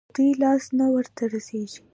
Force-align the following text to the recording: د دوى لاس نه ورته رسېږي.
د 0.03 0.03
دوى 0.15 0.31
لاس 0.43 0.63
نه 0.77 0.85
ورته 0.95 1.23
رسېږي. 1.33 1.79